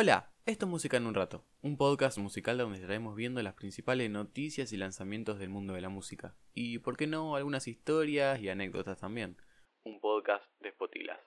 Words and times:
Hola, 0.00 0.30
esto 0.46 0.66
es 0.66 0.70
Música 0.70 0.96
en 0.96 1.06
un 1.06 1.14
Rato, 1.14 1.44
un 1.60 1.76
podcast 1.76 2.18
musical 2.18 2.56
donde 2.56 2.76
estaremos 2.76 3.16
viendo 3.16 3.42
las 3.42 3.54
principales 3.54 4.08
noticias 4.08 4.72
y 4.72 4.76
lanzamientos 4.76 5.40
del 5.40 5.48
mundo 5.48 5.74
de 5.74 5.80
la 5.80 5.88
música. 5.88 6.36
Y, 6.54 6.78
por 6.78 6.96
qué 6.96 7.08
no, 7.08 7.34
algunas 7.34 7.66
historias 7.66 8.38
y 8.38 8.48
anécdotas 8.48 9.00
también. 9.00 9.36
Un 9.82 10.00
podcast 10.00 10.44
de 10.60 10.70
Spotilas. 10.70 11.18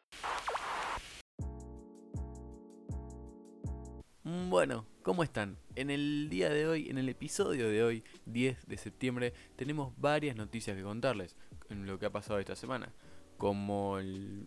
Mm, 4.24 4.50
Bueno, 4.50 4.88
¿cómo 5.02 5.24
están? 5.24 5.58
En 5.76 5.90
el 5.90 6.30
día 6.30 6.50
de 6.50 6.66
hoy, 6.66 6.90
en 6.90 6.98
el 6.98 7.10
episodio 7.10 7.68
de 7.68 7.84
hoy, 7.84 8.06
10 8.24 8.68
de 8.68 8.78
septiembre, 8.78 9.34
tenemos 9.58 9.94
varias 10.00 10.38
noticias 10.38 10.78
que 10.78 10.84
contarles 10.84 11.36
en 11.70 11.86
lo 11.86 12.00
que 12.00 12.06
ha 12.06 12.12
pasado 12.12 12.40
esta 12.40 12.56
semana. 12.56 12.94
Como 13.42 13.94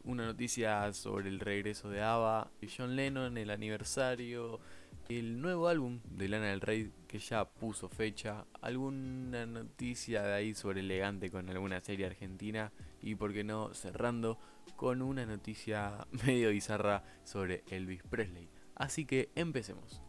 una 0.04 0.24
noticia 0.24 0.92
sobre 0.92 1.28
el 1.28 1.40
regreso 1.40 1.90
de 1.90 2.00
ABBA, 2.00 2.52
John 2.78 2.94
Lennon, 2.94 3.36
el 3.36 3.50
aniversario, 3.50 4.60
el 5.08 5.40
nuevo 5.40 5.66
álbum 5.66 5.98
de 6.04 6.28
Lana 6.28 6.46
del 6.50 6.60
Rey 6.60 6.92
que 7.08 7.18
ya 7.18 7.44
puso 7.44 7.88
fecha, 7.88 8.46
alguna 8.62 9.46
noticia 9.46 10.22
de 10.22 10.34
ahí 10.34 10.54
sobre 10.54 10.78
elegante 10.78 11.28
con 11.32 11.50
alguna 11.50 11.80
serie 11.80 12.06
argentina 12.06 12.70
y 13.02 13.16
por 13.16 13.32
qué 13.32 13.42
no 13.42 13.74
cerrando 13.74 14.38
con 14.76 15.02
una 15.02 15.26
noticia 15.26 16.06
medio 16.24 16.50
bizarra 16.50 17.02
sobre 17.24 17.64
Elvis 17.70 18.04
Presley. 18.04 18.48
Así 18.76 19.06
que 19.06 19.32
empecemos. 19.34 20.02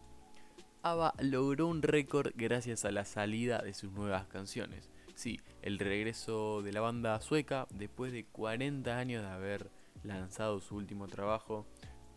ABBA 0.83 1.15
logró 1.21 1.65
un 1.65 1.81
récord 1.81 2.33
gracias 2.35 2.85
a 2.85 2.91
la 2.91 3.05
salida 3.05 3.63
de 3.63 3.73
sus 3.73 3.91
nuevas 3.93 4.27
canciones. 4.27 4.91
Sí, 5.15 5.39
el 5.61 5.79
regreso 5.79 6.61
de 6.61 6.73
la 6.73 6.81
banda 6.81 7.19
sueca 7.21 7.67
después 7.71 8.11
de 8.11 8.25
40 8.25 8.97
años 8.97 9.23
de 9.23 9.29
haber 9.29 9.71
lanzado 10.03 10.59
su 10.59 10.75
último 10.75 11.07
trabajo, 11.07 11.65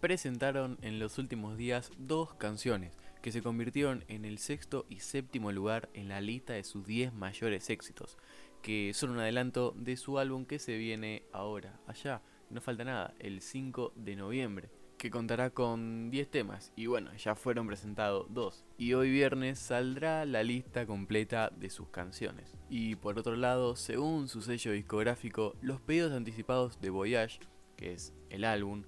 presentaron 0.00 0.78
en 0.82 0.98
los 0.98 1.16
últimos 1.18 1.56
días 1.56 1.92
dos 1.96 2.34
canciones 2.34 2.98
que 3.22 3.30
se 3.30 3.40
convirtieron 3.40 4.04
en 4.08 4.24
el 4.24 4.38
sexto 4.38 4.84
y 4.88 4.98
séptimo 4.98 5.52
lugar 5.52 5.88
en 5.94 6.08
la 6.08 6.20
lista 6.20 6.54
de 6.54 6.64
sus 6.64 6.86
10 6.86 7.14
mayores 7.14 7.70
éxitos, 7.70 8.18
que 8.62 8.92
son 8.94 9.10
un 9.10 9.20
adelanto 9.20 9.74
de 9.76 9.96
su 9.96 10.18
álbum 10.18 10.44
que 10.44 10.58
se 10.58 10.76
viene 10.76 11.22
ahora, 11.32 11.78
allá, 11.86 12.20
no 12.50 12.60
falta 12.60 12.82
nada, 12.82 13.14
el 13.20 13.42
5 13.42 13.92
de 13.94 14.16
noviembre 14.16 14.70
que 14.98 15.10
contará 15.10 15.50
con 15.50 16.10
10 16.10 16.30
temas 16.30 16.72
y 16.76 16.86
bueno, 16.86 17.14
ya 17.14 17.34
fueron 17.34 17.66
presentados 17.66 18.26
dos 18.30 18.66
y 18.76 18.94
hoy 18.94 19.10
viernes 19.10 19.58
saldrá 19.58 20.26
la 20.26 20.42
lista 20.42 20.86
completa 20.86 21.50
de 21.56 21.70
sus 21.70 21.88
canciones. 21.88 22.52
Y 22.68 22.96
por 22.96 23.18
otro 23.18 23.36
lado, 23.36 23.76
según 23.76 24.28
su 24.28 24.42
sello 24.42 24.72
discográfico, 24.72 25.54
los 25.62 25.80
pedidos 25.80 26.12
anticipados 26.12 26.80
de 26.80 26.90
Voyage, 26.90 27.38
que 27.76 27.92
es 27.92 28.12
el 28.28 28.44
álbum, 28.44 28.82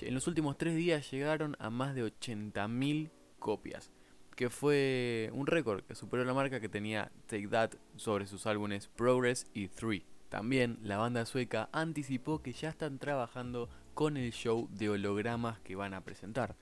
en 0.00 0.14
los 0.14 0.26
últimos 0.26 0.58
tres 0.58 0.76
días 0.76 1.10
llegaron 1.10 1.56
a 1.58 1.70
más 1.70 1.94
de 1.94 2.04
80.000 2.04 3.10
copias, 3.38 3.90
que 4.36 4.50
fue 4.50 5.30
un 5.32 5.46
récord 5.46 5.82
que 5.84 5.94
superó 5.94 6.24
la 6.24 6.34
marca 6.34 6.60
que 6.60 6.68
tenía 6.68 7.10
Take 7.26 7.48
That 7.48 7.70
sobre 7.96 8.26
sus 8.26 8.46
álbumes 8.46 8.88
Progress 8.88 9.46
y 9.54 9.68
Three. 9.68 10.04
También 10.28 10.78
la 10.82 10.98
banda 10.98 11.24
sueca 11.26 11.68
anticipó 11.72 12.42
que 12.42 12.52
ya 12.52 12.68
están 12.68 12.98
trabajando 12.98 13.68
con 13.94 14.16
el 14.16 14.32
show 14.32 14.68
de 14.72 14.90
hologramas 14.90 15.60
que 15.60 15.76
van 15.76 15.94
a 15.94 16.02
presentar. 16.02 16.56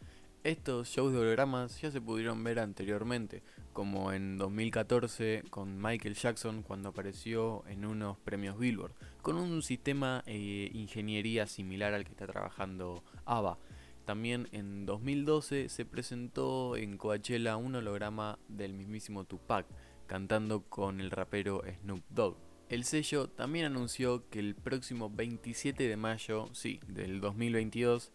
Estos 0.44 0.88
shows 0.88 1.12
de 1.12 1.19
hologramas 1.19 1.80
ya 1.80 1.91
se 1.91 2.00
pudieron 2.00 2.42
ver 2.44 2.58
anteriormente, 2.58 3.42
como 3.72 4.12
en 4.12 4.38
2014 4.38 5.44
con 5.50 5.80
Michael 5.80 6.14
Jackson 6.14 6.62
cuando 6.62 6.91
apareció 6.91 7.64
en 7.69 7.86
unos 7.86 8.19
premios 8.19 8.58
Billboard, 8.58 8.92
con 9.22 9.36
un 9.36 9.62
sistema 9.62 10.22
de 10.27 10.70
ingeniería 10.75 11.47
similar 11.47 11.94
al 11.94 12.05
que 12.05 12.10
está 12.10 12.27
trabajando 12.27 13.03
ABBA. 13.25 13.58
También 14.05 14.48
en 14.53 14.84
2012 14.84 15.69
se 15.69 15.84
presentó 15.84 16.77
en 16.77 16.98
Coachella 16.98 17.56
un 17.56 17.77
holograma 17.77 18.38
del 18.48 18.75
mismísimo 18.75 19.25
Tupac, 19.25 19.66
cantando 20.06 20.62
con 20.62 21.00
el 21.00 21.10
rapero 21.10 21.62
Snoop 21.83 22.03
Dogg. 22.10 22.52
El 22.73 22.84
sello 22.84 23.28
también 23.28 23.67
anunció 23.67 24.31
que 24.31 24.38
el 24.38 24.55
próximo 24.55 25.10
27 25.10 25.87
de 25.87 25.97
mayo, 25.99 26.49
sí, 26.55 26.81
del 26.88 27.21
2022, 27.21 28.12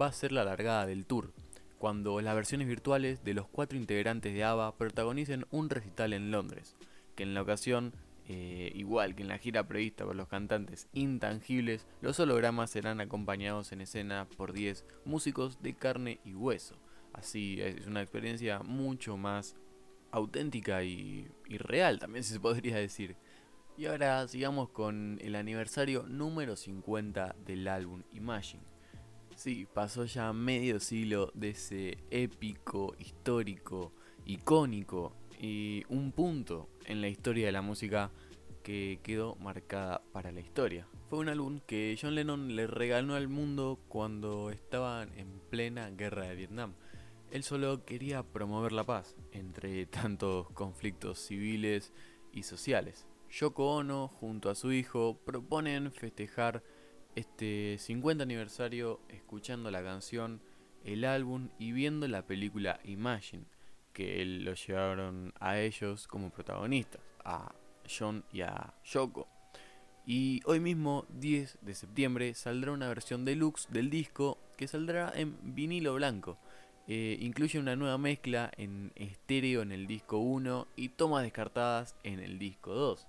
va 0.00 0.06
a 0.06 0.12
ser 0.12 0.32
la 0.32 0.46
largada 0.46 0.86
del 0.86 1.04
tour, 1.04 1.34
cuando 1.76 2.18
las 2.22 2.34
versiones 2.34 2.68
virtuales 2.68 3.22
de 3.22 3.34
los 3.34 3.46
cuatro 3.46 3.76
integrantes 3.76 4.32
de 4.32 4.44
ABBA 4.44 4.78
protagonicen 4.78 5.44
un 5.50 5.68
recital 5.68 6.14
en 6.14 6.30
Londres, 6.30 6.74
que 7.16 7.24
en 7.24 7.34
la 7.34 7.42
ocasión, 7.42 7.92
eh, 8.26 8.72
igual 8.74 9.14
que 9.14 9.24
en 9.24 9.28
la 9.28 9.36
gira 9.36 9.68
prevista 9.68 10.06
por 10.06 10.16
los 10.16 10.28
cantantes 10.28 10.88
intangibles, 10.94 11.86
los 12.00 12.18
hologramas 12.18 12.70
serán 12.70 13.02
acompañados 13.02 13.72
en 13.72 13.82
escena 13.82 14.26
por 14.38 14.54
10 14.54 14.86
músicos 15.04 15.60
de 15.60 15.74
carne 15.74 16.18
y 16.24 16.32
hueso. 16.32 16.76
Así 17.12 17.60
es 17.60 17.86
una 17.86 18.00
experiencia 18.00 18.60
mucho 18.60 19.18
más 19.18 19.54
auténtica 20.12 20.82
y, 20.82 21.28
y 21.46 21.58
real, 21.58 21.98
también 21.98 22.24
se 22.24 22.40
podría 22.40 22.76
decir. 22.76 23.14
Y 23.78 23.86
ahora 23.86 24.26
sigamos 24.26 24.70
con 24.70 25.20
el 25.22 25.36
aniversario 25.36 26.02
número 26.02 26.56
50 26.56 27.36
del 27.46 27.68
álbum 27.68 28.02
Imagine. 28.12 28.64
Sí, 29.36 29.68
pasó 29.72 30.04
ya 30.04 30.32
medio 30.32 30.80
siglo 30.80 31.30
de 31.32 31.50
ese 31.50 31.98
épico, 32.10 32.96
histórico, 32.98 33.92
icónico 34.24 35.14
y 35.40 35.84
un 35.90 36.10
punto 36.10 36.68
en 36.86 37.00
la 37.00 37.06
historia 37.06 37.46
de 37.46 37.52
la 37.52 37.62
música 37.62 38.10
que 38.64 38.98
quedó 39.04 39.36
marcada 39.36 40.02
para 40.12 40.32
la 40.32 40.40
historia. 40.40 40.88
Fue 41.08 41.20
un 41.20 41.28
álbum 41.28 41.60
que 41.64 41.96
John 42.02 42.16
Lennon 42.16 42.56
le 42.56 42.66
regaló 42.66 43.14
al 43.14 43.28
mundo 43.28 43.78
cuando 43.86 44.50
estaban 44.50 45.16
en 45.16 45.38
plena 45.50 45.88
guerra 45.90 46.26
de 46.26 46.34
Vietnam. 46.34 46.74
Él 47.30 47.44
solo 47.44 47.84
quería 47.84 48.24
promover 48.24 48.72
la 48.72 48.82
paz 48.82 49.14
entre 49.30 49.86
tantos 49.86 50.50
conflictos 50.50 51.20
civiles 51.20 51.92
y 52.32 52.42
sociales. 52.42 53.07
Yoko 53.30 53.76
Ono 53.76 54.08
junto 54.08 54.50
a 54.50 54.54
su 54.54 54.72
hijo 54.72 55.18
proponen 55.24 55.92
festejar 55.92 56.62
este 57.14 57.76
50 57.78 58.22
aniversario 58.22 59.00
escuchando 59.08 59.70
la 59.70 59.82
canción, 59.82 60.40
el 60.84 61.04
álbum 61.04 61.50
y 61.58 61.72
viendo 61.72 62.08
la 62.08 62.26
película 62.26 62.80
Imagine, 62.84 63.44
que 63.92 64.24
lo 64.24 64.54
llevaron 64.54 65.34
a 65.40 65.58
ellos 65.58 66.06
como 66.06 66.30
protagonistas, 66.30 67.02
a 67.24 67.54
John 67.88 68.24
y 68.32 68.42
a 68.42 68.72
Yoko. 68.84 69.28
Y 70.06 70.40
hoy 70.46 70.60
mismo, 70.60 71.04
10 71.10 71.58
de 71.60 71.74
septiembre, 71.74 72.32
saldrá 72.32 72.72
una 72.72 72.88
versión 72.88 73.26
deluxe 73.26 73.68
del 73.70 73.90
disco 73.90 74.38
que 74.56 74.66
saldrá 74.66 75.12
en 75.14 75.36
vinilo 75.54 75.94
blanco. 75.94 76.38
Eh, 76.86 77.18
incluye 77.20 77.58
una 77.58 77.76
nueva 77.76 77.98
mezcla 77.98 78.50
en 78.56 78.92
estéreo 78.94 79.60
en 79.60 79.72
el 79.72 79.86
disco 79.86 80.16
1 80.16 80.68
y 80.76 80.88
tomas 80.88 81.22
descartadas 81.22 81.94
en 82.04 82.20
el 82.20 82.38
disco 82.38 82.72
2. 82.72 83.06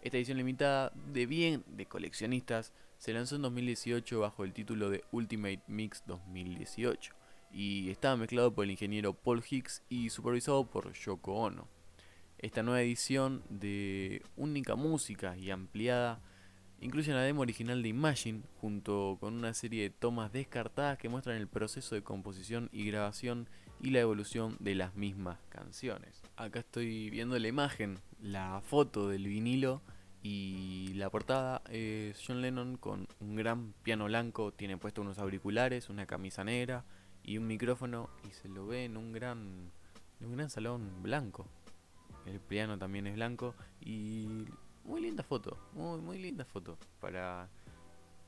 Esta 0.00 0.16
edición 0.16 0.38
limitada 0.38 0.92
de 1.12 1.26
bien 1.26 1.64
de 1.66 1.86
coleccionistas 1.86 2.72
se 2.98 3.12
lanzó 3.12 3.34
en 3.34 3.42
2018 3.42 4.20
bajo 4.20 4.44
el 4.44 4.52
título 4.52 4.90
de 4.90 5.02
Ultimate 5.10 5.62
Mix 5.66 6.04
2018 6.06 7.14
y 7.52 7.90
estaba 7.90 8.16
mezclado 8.16 8.54
por 8.54 8.64
el 8.64 8.70
ingeniero 8.70 9.12
Paul 9.12 9.42
Hicks 9.48 9.82
y 9.88 10.10
supervisado 10.10 10.64
por 10.66 10.92
Yoko 10.92 11.34
Ono. 11.34 11.66
Esta 12.38 12.62
nueva 12.62 12.80
edición 12.80 13.42
de 13.48 14.22
única 14.36 14.76
música 14.76 15.36
y 15.36 15.50
ampliada 15.50 16.20
incluye 16.80 17.12
la 17.12 17.22
demo 17.22 17.40
original 17.40 17.82
de 17.82 17.88
Imagine 17.88 18.42
junto 18.60 19.16
con 19.18 19.34
una 19.34 19.52
serie 19.52 19.82
de 19.82 19.90
tomas 19.90 20.32
descartadas 20.32 20.98
que 20.98 21.08
muestran 21.08 21.36
el 21.36 21.48
proceso 21.48 21.96
de 21.96 22.02
composición 22.02 22.68
y 22.72 22.84
grabación 22.84 23.48
y 23.80 23.90
la 23.90 24.00
evolución 24.00 24.56
de 24.60 24.76
las 24.76 24.94
mismas 24.94 25.38
canciones. 25.48 26.22
Acá 26.36 26.60
estoy 26.60 27.10
viendo 27.10 27.36
la 27.38 27.48
imagen, 27.48 27.98
la 28.20 28.60
foto 28.64 29.08
del 29.08 29.26
vinilo 29.26 29.82
y 30.22 30.92
la 30.94 31.10
portada 31.10 31.62
es 31.70 32.20
John 32.26 32.42
Lennon 32.42 32.76
con 32.76 33.06
un 33.20 33.36
gran 33.36 33.72
piano 33.82 34.06
blanco, 34.06 34.52
tiene 34.52 34.76
puesto 34.76 35.00
unos 35.00 35.18
auriculares, 35.18 35.88
una 35.88 36.06
camisa 36.06 36.44
negra 36.44 36.84
y 37.22 37.38
un 37.38 37.46
micrófono 37.46 38.10
y 38.28 38.32
se 38.32 38.48
lo 38.48 38.66
ve 38.66 38.84
en 38.84 38.96
un 38.96 39.12
gran, 39.12 39.70
en 40.20 40.26
un 40.26 40.36
gran 40.36 40.50
salón 40.50 41.02
blanco. 41.02 41.46
El 42.26 42.40
piano 42.40 42.78
también 42.78 43.06
es 43.06 43.14
blanco 43.14 43.54
y 43.80 44.44
muy 44.84 45.00
linda 45.00 45.22
foto, 45.22 45.56
muy 45.72 46.00
muy 46.00 46.18
linda 46.18 46.44
foto 46.44 46.76
para 47.00 47.48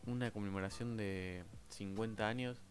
una 0.06 0.30
conmemoración 0.30 0.96
de 0.96 1.44
50 1.68 2.26
años, 2.26 2.62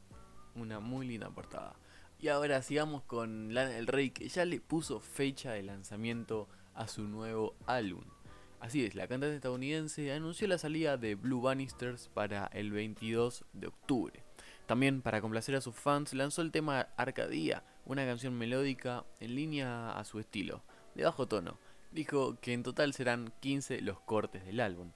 una 0.55 0.79
muy 0.79 1.07
linda 1.07 1.29
portada. 1.29 1.75
Y 2.19 2.27
ahora 2.27 2.61
sigamos 2.61 3.03
con 3.03 3.53
Lana 3.53 3.69
del 3.69 3.87
Rey 3.87 4.09
que 4.09 4.27
ya 4.27 4.45
le 4.45 4.59
puso 4.59 4.99
fecha 4.99 5.51
de 5.51 5.63
lanzamiento 5.63 6.49
a 6.79 6.87
su 6.87 7.03
nuevo 7.03 7.55
álbum. 7.67 8.05
Así 8.61 8.85
es, 8.85 8.95
la 8.95 9.07
cantante 9.07 9.35
estadounidense 9.35 10.11
anunció 10.11 10.47
la 10.47 10.57
salida 10.57 10.97
de 10.97 11.15
Blue 11.15 11.41
Bannisters 11.41 12.09
para 12.13 12.47
el 12.53 12.71
22 12.71 13.45
de 13.53 13.67
octubre. 13.67 14.23
También 14.65 15.01
para 15.01 15.21
complacer 15.21 15.55
a 15.55 15.61
sus 15.61 15.75
fans 15.75 16.13
lanzó 16.13 16.41
el 16.41 16.51
tema 16.51 16.87
Arcadia, 16.95 17.63
una 17.85 18.05
canción 18.05 18.37
melódica 18.37 19.05
en 19.19 19.35
línea 19.35 19.91
a 19.91 20.03
su 20.05 20.19
estilo, 20.19 20.63
de 20.95 21.03
bajo 21.03 21.27
tono. 21.27 21.59
Dijo 21.91 22.39
que 22.39 22.53
en 22.53 22.63
total 22.63 22.93
serán 22.93 23.33
15 23.41 23.81
los 23.81 23.99
cortes 23.99 24.45
del 24.45 24.61
álbum. 24.61 24.91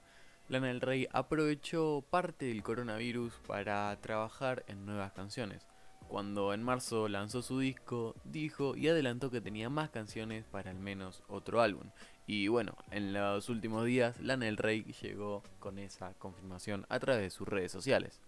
Lana 0.48 0.68
del 0.68 0.80
Rey 0.80 1.06
aprovechó 1.12 2.04
parte 2.08 2.46
del 2.46 2.62
coronavirus 2.62 3.34
para 3.46 3.98
trabajar 4.00 4.64
en 4.68 4.86
nuevas 4.86 5.12
canciones. 5.12 5.66
Cuando 6.14 6.54
en 6.54 6.62
marzo 6.62 7.08
lanzó 7.08 7.42
su 7.42 7.58
disco, 7.58 8.14
dijo 8.22 8.76
y 8.76 8.86
adelantó 8.86 9.32
que 9.32 9.40
tenía 9.40 9.68
más 9.68 9.90
canciones 9.90 10.44
para 10.44 10.70
al 10.70 10.78
menos 10.78 11.24
otro 11.26 11.60
álbum. 11.60 11.90
Y 12.28 12.46
bueno, 12.46 12.76
en 12.92 13.12
los 13.12 13.48
últimos 13.48 13.84
días 13.84 14.20
Lana 14.20 14.44
Del 14.44 14.56
Rey 14.56 14.84
llegó 15.02 15.42
con 15.58 15.76
esa 15.76 16.14
confirmación 16.14 16.86
a 16.88 17.00
través 17.00 17.22
de 17.24 17.30
sus 17.30 17.48
redes 17.48 17.72
sociales. 17.72 18.20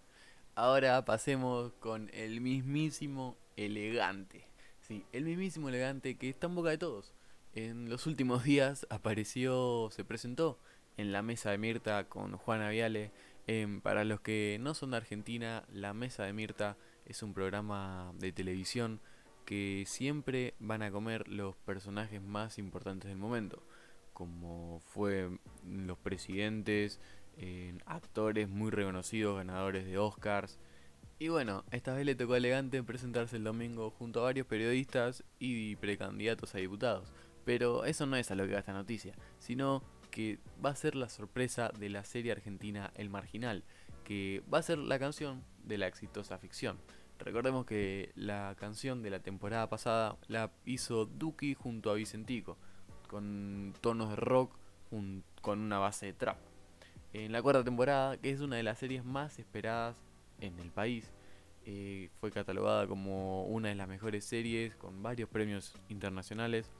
Ahora 0.53 1.05
pasemos 1.05 1.71
con 1.79 2.09
el 2.13 2.41
mismísimo 2.41 3.37
elegante. 3.55 4.49
Sí, 4.81 5.05
el 5.13 5.23
mismísimo 5.23 5.69
elegante 5.69 6.17
que 6.17 6.27
está 6.27 6.47
en 6.47 6.55
boca 6.55 6.71
de 6.71 6.77
todos. 6.77 7.13
En 7.55 7.87
los 7.87 8.05
últimos 8.05 8.43
días 8.43 8.85
apareció, 8.89 9.87
se 9.93 10.03
presentó 10.03 10.59
en 10.97 11.13
la 11.13 11.21
mesa 11.21 11.51
de 11.51 11.57
Mirta 11.57 12.03
con 12.09 12.35
Juana 12.35 12.69
Viale. 12.69 13.13
Para 13.81 14.03
los 14.03 14.19
que 14.19 14.57
no 14.59 14.73
son 14.73 14.91
de 14.91 14.97
Argentina, 14.97 15.63
la 15.71 15.93
mesa 15.93 16.23
de 16.23 16.33
Mirta 16.33 16.75
es 17.07 17.23
un 17.23 17.33
programa 17.33 18.13
de 18.19 18.31
televisión 18.31 18.99
que 19.45 19.85
siempre 19.87 20.53
van 20.59 20.83
a 20.83 20.91
comer 20.91 21.27
los 21.27 21.55
personajes 21.55 22.21
más 22.21 22.57
importantes 22.59 23.09
del 23.09 23.17
momento 23.17 23.63
como 24.17 24.79
fue 24.79 25.29
los 25.63 25.99
presidentes, 25.99 26.99
actores 27.85 28.49
muy 28.49 28.71
reconocidos, 28.71 29.37
ganadores 29.37 29.85
de 29.85 29.99
Oscars. 29.99 30.57
Y 31.19 31.27
bueno, 31.27 31.63
esta 31.69 31.93
vez 31.93 32.03
le 32.03 32.15
tocó 32.15 32.33
a 32.33 32.37
Elegante 32.37 32.81
presentarse 32.81 33.35
el 33.35 33.43
domingo 33.43 33.91
junto 33.91 34.21
a 34.21 34.23
varios 34.23 34.47
periodistas 34.47 35.23
y 35.37 35.75
precandidatos 35.75 36.55
a 36.55 36.57
diputados. 36.57 37.13
Pero 37.45 37.85
eso 37.85 38.07
no 38.07 38.15
es 38.15 38.31
a 38.31 38.35
lo 38.35 38.47
que 38.47 38.53
va 38.53 38.59
esta 38.59 38.73
noticia, 38.73 39.13
sino 39.37 39.83
que 40.09 40.39
va 40.65 40.71
a 40.71 40.75
ser 40.75 40.95
la 40.95 41.09
sorpresa 41.09 41.69
de 41.77 41.89
la 41.89 42.03
serie 42.03 42.31
argentina 42.31 42.91
El 42.95 43.11
Marginal, 43.11 43.65
que 44.07 44.41
va 44.51 44.59
a 44.59 44.61
ser 44.61 44.77
la 44.77 44.99
canción 44.99 45.43
de 45.65 45.77
la 45.77 45.85
exitosa 45.85 46.37
ficción. 46.37 46.77
Recordemos 47.19 47.65
que 47.65 48.13
la 48.15 48.55
canción 48.57 49.03
de 49.03 49.09
la 49.09 49.19
temporada 49.19 49.67
pasada 49.67 50.15
la 50.29 50.49
hizo 50.63 51.05
Duki 51.05 51.55
junto 51.55 51.91
a 51.91 51.95
Vicentico 51.95 52.57
con 53.09 53.73
tonos 53.81 54.11
de 54.11 54.15
rock 54.15 54.55
con 55.41 55.59
una 55.59 55.77
base 55.77 56.05
de 56.05 56.13
trap. 56.13 56.37
En 57.11 57.33
la 57.33 57.41
cuarta 57.41 57.65
temporada, 57.65 58.15
que 58.15 58.29
es 58.29 58.39
una 58.39 58.55
de 58.55 58.63
las 58.63 58.79
series 58.79 59.03
más 59.03 59.39
esperadas 59.39 59.97
en 60.39 60.57
el 60.59 60.71
país, 60.71 61.11
eh, 61.65 62.09
fue 62.21 62.31
catalogada 62.31 62.87
como 62.87 63.43
una 63.43 63.67
de 63.67 63.75
las 63.75 63.89
mejores 63.89 64.23
series 64.23 64.73
con 64.77 65.03
varios 65.03 65.27
premios 65.27 65.75
internacionales, 65.89 66.71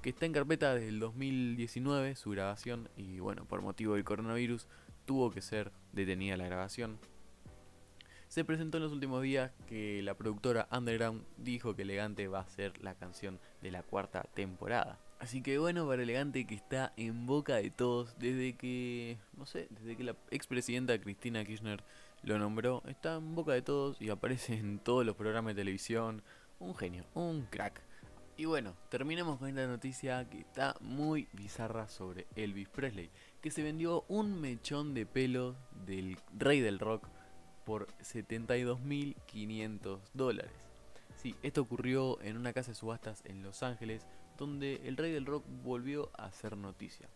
que 0.00 0.10
está 0.10 0.26
en 0.26 0.32
carpeta 0.32 0.76
desde 0.76 0.90
el 0.90 1.00
2019 1.00 2.14
su 2.14 2.30
grabación 2.30 2.88
y 2.96 3.18
bueno, 3.18 3.46
por 3.46 3.62
motivo 3.62 3.94
del 3.94 4.04
coronavirus 4.04 4.68
tuvo 5.06 5.32
que 5.32 5.40
ser 5.40 5.72
detenida 5.92 6.36
la 6.36 6.46
grabación. 6.46 6.98
Se 8.28 8.44
presentó 8.44 8.76
en 8.76 8.84
los 8.84 8.92
últimos 8.92 9.22
días 9.22 9.52
que 9.66 10.02
la 10.02 10.14
productora 10.14 10.68
Underground 10.70 11.24
dijo 11.38 11.74
que 11.74 11.82
Elegante 11.82 12.28
va 12.28 12.40
a 12.40 12.48
ser 12.48 12.82
la 12.82 12.94
canción 12.94 13.40
de 13.62 13.70
la 13.70 13.82
cuarta 13.82 14.22
temporada. 14.34 14.98
Así 15.18 15.42
que 15.42 15.58
bueno, 15.58 15.86
para 15.88 16.02
Elegante 16.02 16.46
que 16.46 16.54
está 16.54 16.92
en 16.96 17.26
boca 17.26 17.56
de 17.56 17.70
todos 17.70 18.18
desde 18.18 18.54
que, 18.56 19.18
no 19.36 19.46
sé, 19.46 19.66
desde 19.70 19.96
que 19.96 20.04
la 20.04 20.14
expresidenta 20.30 21.00
Cristina 21.00 21.44
Kirchner 21.44 21.82
lo 22.22 22.38
nombró, 22.38 22.82
está 22.86 23.16
en 23.16 23.34
boca 23.34 23.52
de 23.52 23.62
todos 23.62 24.00
y 24.00 24.10
aparece 24.10 24.54
en 24.54 24.78
todos 24.78 25.06
los 25.06 25.16
programas 25.16 25.54
de 25.54 25.62
televisión. 25.62 26.22
Un 26.60 26.74
genio, 26.74 27.04
un 27.14 27.46
crack. 27.46 27.87
Y 28.38 28.44
bueno, 28.44 28.74
terminemos 28.88 29.38
con 29.40 29.48
esta 29.48 29.66
noticia 29.66 30.24
que 30.30 30.38
está 30.38 30.76
muy 30.80 31.26
bizarra 31.32 31.88
sobre 31.88 32.28
Elvis 32.36 32.68
Presley, 32.68 33.10
que 33.42 33.50
se 33.50 33.64
vendió 33.64 34.04
un 34.06 34.40
mechón 34.40 34.94
de 34.94 35.06
pelo 35.06 35.56
del 35.84 36.16
rey 36.38 36.60
del 36.60 36.78
rock 36.78 37.08
por 37.66 37.88
72.500 37.98 39.98
dólares. 40.14 40.52
Sí, 41.16 41.34
esto 41.42 41.62
ocurrió 41.62 42.22
en 42.22 42.36
una 42.36 42.52
casa 42.52 42.70
de 42.70 42.76
subastas 42.76 43.24
en 43.24 43.42
Los 43.42 43.64
Ángeles 43.64 44.06
donde 44.36 44.82
el 44.84 44.96
rey 44.96 45.10
del 45.10 45.26
rock 45.26 45.44
volvió 45.64 46.12
a 46.16 46.26
hacer 46.26 46.56
noticia. 46.56 47.08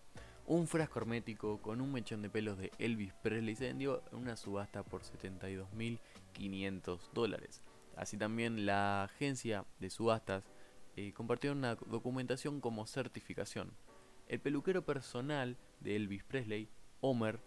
Un 0.47 0.67
frasco 0.67 0.99
hermético 0.99 1.63
con 1.63 1.81
un 1.81 1.93
mechón 1.93 2.23
de 2.23 2.31
pelos 2.31 2.59
de 2.59 2.73
Elvis 2.81 3.15
Presley 3.23 3.55
se 3.55 3.69
vendió 3.69 4.03
en 4.11 4.19
una 4.19 4.37
subasta 4.37 4.83
por 4.83 5.03
72.500 5.03 6.99
dólares. 7.15 7.63
Así 7.95 8.17
también 8.17 8.67
la 8.67 9.05
agencia 9.05 9.65
de 9.79 9.89
subastas 9.89 10.43
eh, 10.97 11.13
compartió 11.13 11.53
una 11.53 11.75
documentación 11.75 12.61
como 12.61 12.87
certificación. 12.87 13.73
El 14.29 14.41
peluquero 14.41 14.85
personal 14.85 15.57
de 15.81 15.97
Elvis 15.97 16.25
Presley, 16.25 16.69
Homer, 17.01 17.41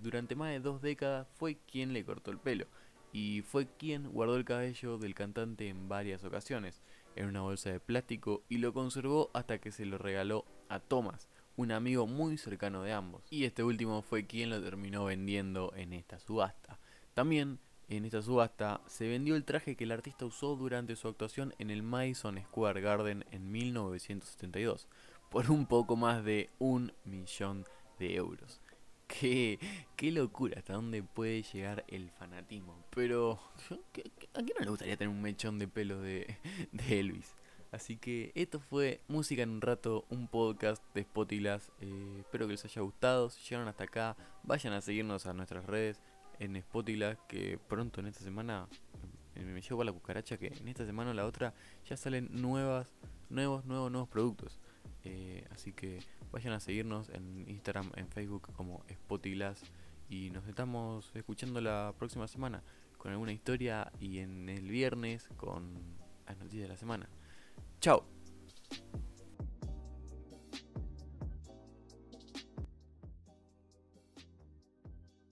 durante 0.00 0.34
más 0.34 0.50
de 0.50 0.60
dos 0.60 0.80
décadas 0.80 1.28
fue 1.34 1.58
quien 1.70 1.92
le 1.92 2.04
cortó 2.04 2.30
el 2.30 2.38
pelo 2.38 2.66
y 3.12 3.42
fue 3.42 3.66
quien 3.66 4.10
guardó 4.10 4.36
el 4.36 4.44
cabello 4.44 4.98
del 4.98 5.14
cantante 5.14 5.68
en 5.68 5.88
varias 5.88 6.24
ocasiones 6.24 6.80
en 7.16 7.26
una 7.26 7.42
bolsa 7.42 7.70
de 7.70 7.80
plástico 7.80 8.42
y 8.48 8.58
lo 8.58 8.72
conservó 8.72 9.30
hasta 9.34 9.58
que 9.58 9.72
se 9.72 9.84
lo 9.84 9.98
regaló 9.98 10.44
a 10.68 10.80
Thomas, 10.80 11.28
un 11.56 11.72
amigo 11.72 12.06
muy 12.06 12.38
cercano 12.38 12.82
de 12.82 12.92
ambos. 12.92 13.24
Y 13.30 13.44
este 13.44 13.62
último 13.62 14.02
fue 14.02 14.26
quien 14.26 14.50
lo 14.50 14.62
terminó 14.62 15.04
vendiendo 15.04 15.72
en 15.76 15.92
esta 15.92 16.18
subasta. 16.20 16.78
También 17.14 17.58
en 17.96 18.04
esta 18.04 18.22
subasta 18.22 18.80
se 18.86 19.08
vendió 19.08 19.34
el 19.34 19.44
traje 19.44 19.74
que 19.74 19.84
el 19.84 19.92
artista 19.92 20.24
usó 20.24 20.54
durante 20.54 20.94
su 20.94 21.08
actuación 21.08 21.54
en 21.58 21.70
el 21.70 21.82
Madison 21.82 22.38
Square 22.38 22.80
Garden 22.80 23.24
en 23.32 23.50
1972 23.50 24.86
por 25.28 25.50
un 25.50 25.66
poco 25.66 25.96
más 25.96 26.24
de 26.24 26.50
un 26.58 26.92
millón 27.04 27.64
de 27.98 28.14
euros. 28.14 28.60
Qué, 29.08 29.58
qué 29.96 30.12
locura 30.12 30.58
hasta 30.58 30.74
dónde 30.74 31.02
puede 31.02 31.42
llegar 31.42 31.84
el 31.88 32.10
fanatismo. 32.10 32.84
Pero, 32.90 33.40
¿a 34.34 34.42
quién 34.42 34.54
no 34.58 34.64
le 34.64 34.70
gustaría 34.70 34.96
tener 34.96 35.12
un 35.12 35.20
mechón 35.20 35.58
de 35.58 35.66
pelo 35.66 36.00
de, 36.00 36.38
de 36.72 37.00
Elvis? 37.00 37.34
Así 37.72 37.96
que 37.96 38.32
esto 38.34 38.60
fue 38.60 39.00
Música 39.08 39.42
en 39.42 39.50
un 39.50 39.60
rato, 39.60 40.04
un 40.10 40.28
podcast 40.28 40.82
de 40.94 41.02
Spotilas. 41.02 41.70
Eh, 41.80 42.18
espero 42.20 42.46
que 42.46 42.52
les 42.52 42.64
haya 42.64 42.82
gustado. 42.82 43.30
Si 43.30 43.40
llegaron 43.42 43.68
hasta 43.68 43.84
acá, 43.84 44.16
vayan 44.44 44.72
a 44.74 44.80
seguirnos 44.80 45.26
a 45.26 45.32
nuestras 45.32 45.66
redes 45.66 46.00
en 46.40 46.60
Spotilas. 46.60 47.16
Que 47.28 47.58
pronto 47.68 48.00
en 48.00 48.08
esta 48.08 48.24
semana 48.24 48.66
me, 49.36 49.60
llevo 49.60 49.82
a 49.82 49.84
la 49.84 49.92
cucaracha. 49.92 50.36
Que 50.36 50.48
en 50.48 50.66
esta 50.66 50.84
semana 50.84 51.12
o 51.12 51.14
la 51.14 51.24
otra 51.24 51.54
ya 51.88 51.96
salen 51.96 52.28
nuevas, 52.32 52.92
nuevos, 53.28 53.64
nuevos, 53.64 53.92
nuevos 53.92 54.08
productos. 54.08 54.58
Eh, 55.04 55.46
así 55.52 55.72
que 55.72 56.00
vayan 56.32 56.52
a 56.52 56.60
seguirnos 56.60 57.08
en 57.10 57.48
Instagram, 57.48 57.92
en 57.96 58.08
Facebook 58.08 58.52
como 58.54 58.84
Spotiglass 58.90 59.62
y 60.10 60.30
nos 60.30 60.46
estamos 60.46 61.10
escuchando 61.14 61.60
la 61.60 61.94
próxima 61.96 62.26
semana 62.26 62.62
con 62.98 63.12
alguna 63.12 63.32
historia 63.32 63.90
y 64.00 64.18
en 64.18 64.48
el 64.48 64.68
viernes 64.68 65.28
con 65.36 65.72
las 66.26 66.36
noticias 66.36 66.62
de 66.62 66.68
la 66.68 66.76
semana. 66.76 67.08
Chao. 67.80 68.04